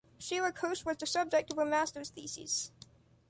Sarah 0.17 0.51
Kirsch 0.51 0.83
was 0.83 0.97
the 0.97 1.05
subject 1.05 1.51
of 1.51 1.57
her 1.57 1.65
master's 1.65 2.09
thesis. 2.09 2.71